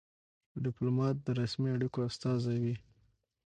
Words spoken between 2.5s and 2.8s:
وي.